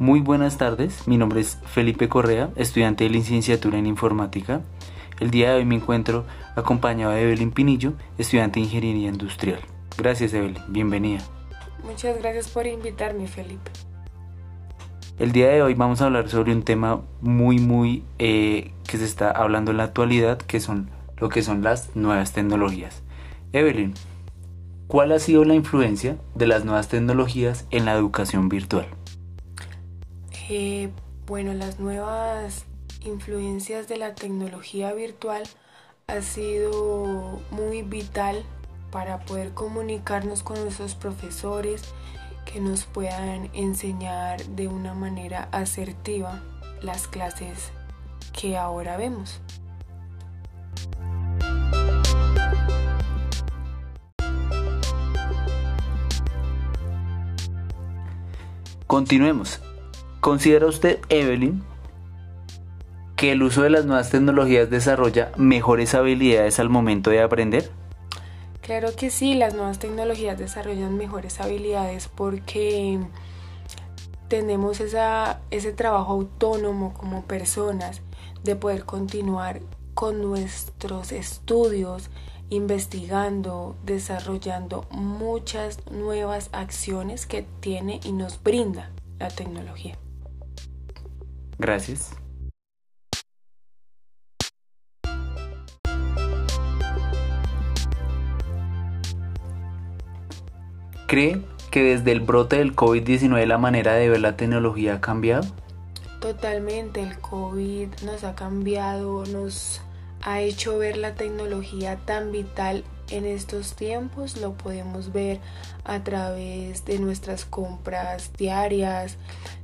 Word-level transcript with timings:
Muy 0.00 0.20
buenas 0.20 0.56
tardes, 0.56 1.06
mi 1.06 1.18
nombre 1.18 1.42
es 1.42 1.58
Felipe 1.66 2.08
Correa, 2.08 2.48
estudiante 2.56 3.04
de 3.04 3.10
licenciatura 3.10 3.76
en 3.76 3.84
informática. 3.86 4.62
El 5.20 5.30
día 5.30 5.50
de 5.50 5.56
hoy 5.56 5.66
me 5.66 5.74
encuentro 5.74 6.24
acompañado 6.56 7.12
de 7.12 7.22
Evelyn 7.22 7.50
Pinillo, 7.50 7.92
estudiante 8.16 8.60
de 8.60 8.64
ingeniería 8.64 9.10
industrial. 9.10 9.60
Gracias 9.98 10.32
Evelyn, 10.32 10.62
bienvenida. 10.68 11.20
Muchas 11.84 12.18
gracias 12.18 12.48
por 12.48 12.66
invitarme 12.66 13.28
Felipe. 13.28 13.70
El 15.18 15.32
día 15.32 15.50
de 15.50 15.62
hoy 15.62 15.74
vamos 15.74 16.00
a 16.00 16.06
hablar 16.06 16.30
sobre 16.30 16.54
un 16.54 16.62
tema 16.62 17.02
muy 17.20 17.58
muy 17.58 18.02
eh, 18.18 18.72
que 18.88 18.96
se 18.96 19.04
está 19.04 19.30
hablando 19.30 19.70
en 19.70 19.76
la 19.76 19.84
actualidad, 19.84 20.38
que 20.38 20.60
son 20.60 20.88
lo 21.18 21.28
que 21.28 21.42
son 21.42 21.62
las 21.62 21.94
nuevas 21.94 22.32
tecnologías. 22.32 23.02
Evelyn, 23.52 23.92
¿cuál 24.86 25.12
ha 25.12 25.18
sido 25.18 25.44
la 25.44 25.52
influencia 25.52 26.16
de 26.34 26.46
las 26.46 26.64
nuevas 26.64 26.88
tecnologías 26.88 27.66
en 27.70 27.84
la 27.84 27.92
educación 27.92 28.48
virtual? 28.48 28.86
Eh, 30.52 30.90
bueno, 31.28 31.54
las 31.54 31.78
nuevas 31.78 32.64
influencias 33.04 33.86
de 33.86 33.96
la 33.96 34.16
tecnología 34.16 34.92
virtual 34.92 35.44
ha 36.08 36.22
sido 36.22 37.40
muy 37.52 37.82
vital 37.82 38.42
para 38.90 39.20
poder 39.20 39.54
comunicarnos 39.54 40.42
con 40.42 40.60
nuestros 40.60 40.96
profesores 40.96 41.84
que 42.52 42.58
nos 42.60 42.84
puedan 42.84 43.48
enseñar 43.54 44.44
de 44.44 44.66
una 44.66 44.92
manera 44.92 45.48
asertiva 45.52 46.42
las 46.82 47.06
clases 47.06 47.70
que 48.32 48.56
ahora 48.56 48.96
vemos. 48.96 49.40
Continuemos. 58.88 59.60
¿Considera 60.20 60.66
usted, 60.66 60.98
Evelyn, 61.08 61.62
que 63.16 63.32
el 63.32 63.42
uso 63.42 63.62
de 63.62 63.70
las 63.70 63.86
nuevas 63.86 64.10
tecnologías 64.10 64.68
desarrolla 64.68 65.32
mejores 65.38 65.94
habilidades 65.94 66.58
al 66.58 66.68
momento 66.68 67.08
de 67.08 67.22
aprender? 67.22 67.70
Claro 68.60 68.94
que 68.94 69.08
sí, 69.08 69.34
las 69.34 69.54
nuevas 69.54 69.78
tecnologías 69.78 70.38
desarrollan 70.38 70.96
mejores 70.98 71.40
habilidades 71.40 72.08
porque 72.08 73.00
tenemos 74.28 74.80
ese 74.80 75.72
trabajo 75.72 76.12
autónomo 76.12 76.92
como 76.92 77.24
personas 77.24 78.02
de 78.44 78.56
poder 78.56 78.84
continuar 78.84 79.60
con 79.94 80.20
nuestros 80.20 81.12
estudios, 81.12 82.10
investigando, 82.50 83.74
desarrollando 83.84 84.86
muchas 84.90 85.78
nuevas 85.90 86.50
acciones 86.52 87.24
que 87.26 87.46
tiene 87.60 88.00
y 88.04 88.12
nos 88.12 88.42
brinda 88.42 88.90
la 89.18 89.28
tecnología. 89.28 89.98
Gracias. 91.60 92.16
¿Cree 101.06 101.42
que 101.70 101.82
desde 101.82 102.12
el 102.12 102.20
brote 102.20 102.56
del 102.56 102.74
COVID-19 102.74 103.44
la 103.44 103.58
manera 103.58 103.92
de 103.92 104.08
ver 104.08 104.20
la 104.20 104.38
tecnología 104.38 104.94
ha 104.94 105.00
cambiado? 105.02 105.46
Totalmente, 106.20 107.02
el 107.02 107.18
COVID 107.18 107.88
nos 108.06 108.24
ha 108.24 108.34
cambiado, 108.34 109.26
nos 109.26 109.82
ha 110.22 110.40
hecho 110.40 110.78
ver 110.78 110.96
la 110.96 111.14
tecnología 111.14 111.98
tan 112.06 112.32
vital 112.32 112.84
en 113.10 113.24
estos 113.24 113.74
tiempos. 113.74 114.36
Lo 114.36 114.54
podemos 114.54 115.12
ver 115.12 115.40
a 115.84 116.02
través 116.02 116.84
de 116.84 116.98
nuestras 116.98 117.44
compras 117.44 118.32
diarias, 118.36 119.16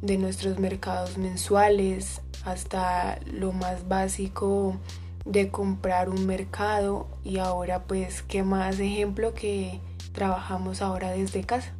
de 0.00 0.18
nuestros 0.18 0.58
mercados 0.58 1.18
mensuales, 1.18 2.22
hasta 2.44 3.18
lo 3.26 3.52
más 3.52 3.88
básico 3.88 4.76
de 5.24 5.50
comprar 5.50 6.08
un 6.08 6.26
mercado 6.26 7.06
y 7.22 7.38
ahora 7.38 7.84
pues 7.84 8.22
qué 8.22 8.42
más 8.42 8.80
ejemplo 8.80 9.34
que 9.34 9.80
trabajamos 10.12 10.82
ahora 10.82 11.10
desde 11.10 11.44
casa. 11.44 11.74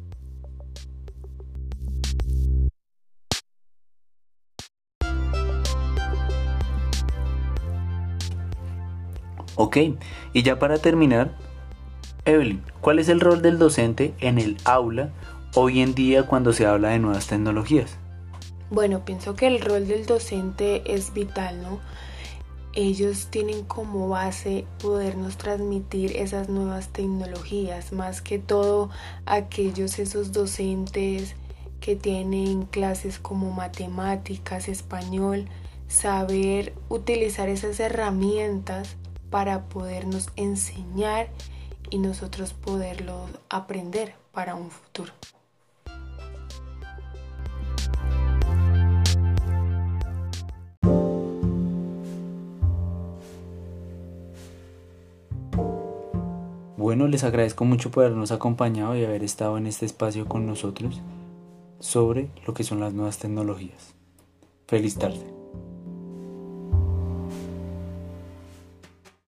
Ok, 9.55 9.77
y 10.33 10.41
ya 10.41 10.57
para 10.57 10.79
terminar, 10.79 11.37
Evelyn, 12.25 12.63
¿cuál 12.79 12.99
es 12.99 13.09
el 13.09 13.19
rol 13.19 13.41
del 13.41 13.59
docente 13.59 14.13
en 14.21 14.39
el 14.39 14.57
aula 14.63 15.09
hoy 15.55 15.81
en 15.81 15.93
día 15.93 16.23
cuando 16.23 16.53
se 16.53 16.65
habla 16.65 16.89
de 16.89 16.99
nuevas 16.99 17.27
tecnologías? 17.27 17.97
Bueno, 18.69 19.03
pienso 19.03 19.35
que 19.35 19.47
el 19.47 19.59
rol 19.59 19.87
del 19.87 20.05
docente 20.05 20.83
es 20.85 21.13
vital, 21.13 21.61
¿no? 21.61 21.79
Ellos 22.71 23.27
tienen 23.29 23.65
como 23.65 24.07
base 24.07 24.65
podernos 24.81 25.37
transmitir 25.37 26.15
esas 26.15 26.47
nuevas 26.47 26.87
tecnologías, 26.87 27.91
más 27.91 28.21
que 28.21 28.39
todo 28.39 28.89
aquellos, 29.25 29.99
esos 29.99 30.31
docentes 30.31 31.35
que 31.81 31.97
tienen 31.97 32.63
clases 32.67 33.19
como 33.19 33.51
matemáticas, 33.51 34.69
español, 34.69 35.49
saber 35.89 36.73
utilizar 36.87 37.49
esas 37.49 37.81
herramientas 37.81 38.95
para 39.29 39.65
podernos 39.65 40.29
enseñar 40.37 41.27
y 41.89 41.97
nosotros 41.97 42.53
poderlo 42.53 43.27
aprender 43.49 44.15
para 44.31 44.55
un 44.55 44.71
futuro. 44.71 45.13
Bueno, 56.83 57.07
les 57.07 57.23
agradezco 57.23 57.63
mucho 57.63 57.91
por 57.91 58.03
habernos 58.03 58.31
acompañado 58.31 58.97
y 58.97 59.05
haber 59.05 59.23
estado 59.23 59.57
en 59.57 59.67
este 59.67 59.85
espacio 59.85 60.27
con 60.27 60.45
nosotros 60.45 61.01
sobre 61.79 62.29
lo 62.45 62.53
que 62.53 62.63
son 62.63 62.81
las 62.81 62.93
nuevas 62.93 63.19
tecnologías. 63.19 63.93
Feliz 64.67 64.97
tarde. 64.97 65.42